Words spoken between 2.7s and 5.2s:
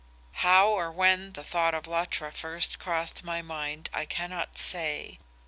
crossed my mind I cannot say.